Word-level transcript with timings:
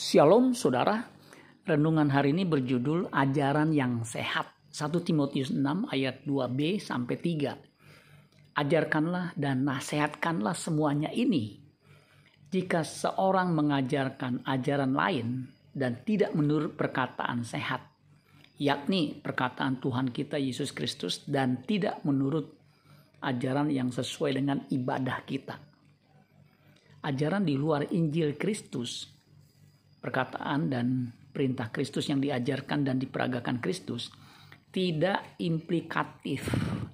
Shalom 0.00 0.56
saudara, 0.56 1.12
renungan 1.68 2.08
hari 2.08 2.32
ini 2.32 2.48
berjudul 2.48 3.12
Ajaran 3.12 3.68
yang 3.68 4.00
Sehat. 4.00 4.48
1 4.72 4.88
Timotius 5.04 5.52
6 5.52 5.60
ayat 5.92 6.24
2b 6.24 6.80
sampai 6.80 7.20
3. 7.20 8.56
Ajarkanlah 8.56 9.36
dan 9.36 9.68
nasihatkanlah 9.68 10.56
semuanya 10.56 11.12
ini. 11.12 11.60
Jika 12.48 12.80
seorang 12.80 13.52
mengajarkan 13.52 14.40
ajaran 14.48 14.96
lain 14.96 15.44
dan 15.68 16.00
tidak 16.00 16.32
menurut 16.32 16.80
perkataan 16.80 17.44
sehat, 17.44 17.84
yakni 18.56 19.20
perkataan 19.20 19.84
Tuhan 19.84 20.16
kita 20.16 20.40
Yesus 20.40 20.72
Kristus 20.72 21.28
dan 21.28 21.60
tidak 21.68 22.00
menurut 22.08 22.48
ajaran 23.20 23.68
yang 23.68 23.92
sesuai 23.92 24.32
dengan 24.32 24.64
ibadah 24.64 25.28
kita. 25.28 25.60
Ajaran 27.04 27.44
di 27.44 27.52
luar 27.52 27.84
Injil 27.92 28.40
Kristus 28.40 29.19
perkataan 30.00 30.72
dan 30.72 30.86
perintah 31.30 31.70
Kristus 31.70 32.10
yang 32.10 32.18
diajarkan 32.18 32.82
dan 32.82 32.96
diperagakan 32.98 33.62
Kristus 33.62 34.10
tidak 34.70 35.38
implikatif 35.42 36.46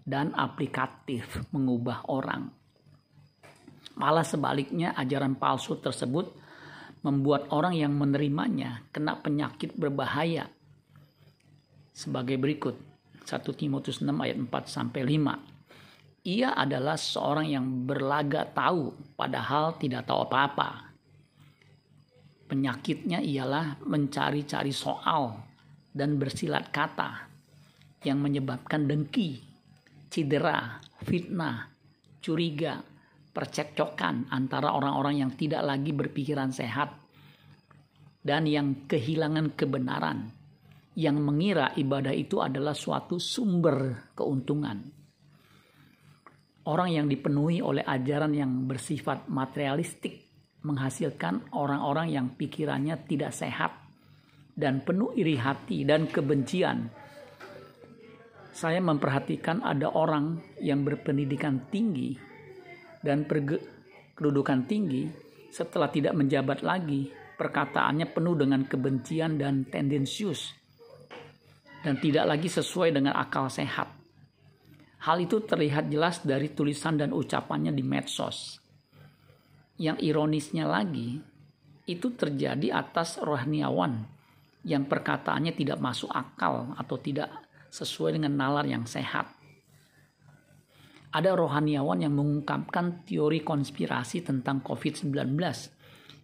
dan 0.03 0.33
aplikatif 0.33 1.45
mengubah 1.53 2.09
orang. 2.09 2.49
Malah 3.97 4.25
sebaliknya 4.25 4.93
ajaran 4.97 5.37
palsu 5.37 5.81
tersebut 5.81 6.29
membuat 7.05 7.49
orang 7.53 7.77
yang 7.77 7.93
menerimanya 7.97 8.85
kena 8.93 9.17
penyakit 9.21 9.77
berbahaya. 9.77 10.49
Sebagai 11.97 12.37
berikut, 12.37 12.77
1 13.25 13.41
Timotius 13.57 14.05
6 14.05 14.13
ayat 14.21 14.37
4 14.37 14.53
sampai 14.69 15.01
5. 15.05 16.27
Ia 16.27 16.59
adalah 16.59 16.99
seorang 16.99 17.47
yang 17.49 17.65
berlagak 17.87 18.53
tahu 18.53 18.93
padahal 19.15 19.79
tidak 19.79 20.11
tahu 20.11 20.27
apa-apa 20.27 20.86
Penyakitnya 22.47 23.19
ialah 23.19 23.83
mencari-cari 23.83 24.71
soal 24.71 25.35
dan 25.91 26.15
bersilat 26.15 26.71
kata 26.71 27.27
yang 28.07 28.23
menyebabkan 28.23 28.87
dengki, 28.87 29.43
cedera, 30.07 30.79
fitnah, 31.03 31.67
curiga, 32.23 32.79
percekcokan 33.35 34.31
antara 34.31 34.71
orang-orang 34.79 35.27
yang 35.27 35.33
tidak 35.35 35.67
lagi 35.67 35.91
berpikiran 35.91 36.55
sehat 36.55 36.95
dan 38.23 38.47
yang 38.47 38.87
kehilangan 38.87 39.59
kebenaran, 39.59 40.31
yang 40.95 41.19
mengira 41.19 41.75
ibadah 41.75 42.15
itu 42.15 42.39
adalah 42.39 42.75
suatu 42.75 43.19
sumber 43.19 44.11
keuntungan. 44.15 44.87
Orang 46.67 46.91
yang 46.91 47.07
dipenuhi 47.07 47.63
oleh 47.63 47.87
ajaran 47.87 48.35
yang 48.35 48.67
bersifat 48.67 49.31
materialistik 49.31 50.26
menghasilkan 50.67 51.55
orang-orang 51.55 52.11
yang 52.11 52.27
pikirannya 52.35 52.99
tidak 53.07 53.31
sehat 53.31 53.71
dan 54.51 54.83
penuh 54.83 55.15
iri 55.15 55.39
hati 55.39 55.87
dan 55.87 56.11
kebencian. 56.11 56.91
Saya 58.51 58.83
memperhatikan 58.83 59.63
ada 59.63 59.95
orang 59.95 60.43
yang 60.59 60.83
berpendidikan 60.83 61.71
tinggi 61.71 62.19
dan 62.99 63.23
kedudukan 63.29 64.67
tinggi 64.67 65.07
setelah 65.55 65.87
tidak 65.93 66.19
menjabat 66.19 66.67
lagi, 66.67 67.13
perkataannya 67.39 68.11
penuh 68.11 68.35
dengan 68.35 68.67
kebencian 68.67 69.39
dan 69.39 69.69
tendensius 69.71 70.51
dan 71.85 72.01
tidak 72.03 72.27
lagi 72.27 72.49
sesuai 72.51 72.91
dengan 72.91 73.15
akal 73.15 73.47
sehat. 73.47 73.93
Hal 75.05 75.23
itu 75.23 75.39
terlihat 75.45 75.87
jelas 75.87 76.25
dari 76.25 76.51
tulisan 76.51 76.99
dan 76.99 77.15
ucapannya 77.15 77.71
di 77.71 77.85
medsos 77.85 78.66
yang 79.77 80.01
ironisnya 80.01 80.65
lagi, 80.65 81.21
itu 81.87 82.13
terjadi 82.19 82.75
atas 82.75 83.23
rohaniawan 83.23 84.05
yang 84.67 84.91
perkataannya 84.91 85.55
tidak 85.55 85.79
masuk 85.79 86.11
akal 86.11 86.75
atau 86.75 86.97
tidak 86.99 87.31
sesuai 87.71 88.19
dengan 88.19 88.35
nalar 88.35 88.67
yang 88.67 88.83
sehat. 88.83 89.31
Ada 91.15 91.33
rohaniawan 91.39 92.03
yang 92.03 92.13
mengungkapkan 92.19 93.07
teori 93.07 93.41
konspirasi 93.41 94.27
tentang 94.27 94.61
COVID-19 94.61 95.15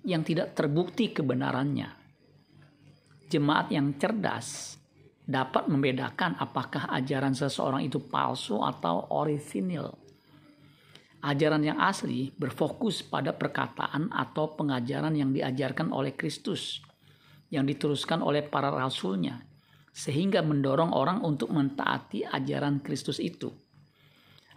yang 0.05 0.27
tidak 0.27 0.59
terbukti 0.59 1.15
kebenarannya. 1.15 1.89
Jemaat 3.31 3.73
yang 3.73 3.97
cerdas 3.97 4.77
dapat 5.23 5.71
membedakan 5.71 6.37
apakah 6.37 6.91
ajaran 6.93 7.33
seseorang 7.33 7.87
itu 7.87 8.03
palsu 8.03 8.61
atau 8.61 9.07
orisinil. 9.15 10.02
Ajaran 11.23 11.63
yang 11.63 11.79
asli 11.79 12.35
berfokus 12.35 13.07
pada 13.07 13.31
perkataan 13.31 14.11
atau 14.11 14.59
pengajaran 14.59 15.15
yang 15.15 15.31
diajarkan 15.31 15.95
oleh 15.95 16.19
Kristus, 16.19 16.83
yang 17.47 17.63
diteruskan 17.63 18.27
oleh 18.27 18.43
para 18.43 18.75
rasulnya, 18.75 19.39
sehingga 19.95 20.43
mendorong 20.43 20.91
orang 20.91 21.23
untuk 21.23 21.55
mentaati 21.55 22.27
ajaran 22.27 22.83
Kristus 22.83 23.23
itu. 23.23 23.55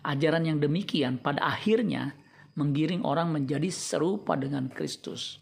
Ajaran 0.02 0.50
yang 0.50 0.58
demikian 0.58 1.22
pada 1.22 1.46
akhirnya 1.46 2.18
menggiring 2.58 3.06
orang 3.06 3.30
menjadi 3.30 3.70
serupa 3.70 4.34
dengan 4.34 4.66
Kristus. 4.66 5.38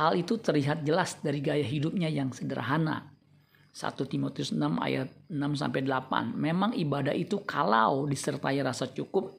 Hal 0.00 0.16
itu 0.16 0.40
terlihat 0.40 0.88
jelas 0.88 1.20
dari 1.20 1.44
gaya 1.44 1.64
hidupnya 1.66 2.08
yang 2.08 2.32
sederhana. 2.32 3.12
1 3.76 3.92
Timotius 4.08 4.52
6 4.56 4.80
ayat 4.80 5.12
6 5.28 5.60
sampai 5.60 5.84
8. 5.84 6.32
Memang 6.32 6.72
ibadah 6.72 7.12
itu 7.12 7.44
kalau 7.44 8.08
disertai 8.08 8.64
rasa 8.64 8.88
cukup 8.88 9.36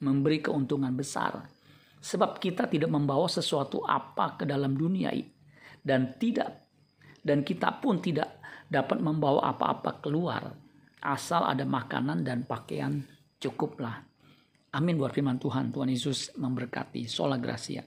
memberi 0.00 0.40
keuntungan 0.40 0.92
besar. 0.92 1.46
Sebab 2.00 2.40
kita 2.40 2.64
tidak 2.64 2.88
membawa 2.88 3.28
sesuatu 3.28 3.84
apa 3.84 4.40
ke 4.40 4.48
dalam 4.48 4.72
dunia 4.72 5.12
dan 5.84 6.16
tidak 6.16 6.64
dan 7.20 7.44
kita 7.44 7.76
pun 7.76 8.00
tidak 8.00 8.40
dapat 8.72 9.04
membawa 9.04 9.52
apa-apa 9.52 10.00
keluar 10.00 10.56
asal 11.04 11.44
ada 11.44 11.64
makanan 11.64 12.24
dan 12.24 12.44
pakaian 12.44 13.04
cukuplah. 13.40 14.04
Amin 14.70 14.96
buat 14.96 15.12
firman 15.12 15.40
Tuhan. 15.40 15.74
Tuhan 15.74 15.90
Yesus 15.90 16.30
memberkati. 16.38 17.04
Sola 17.10 17.36
Gracia. 17.40 17.82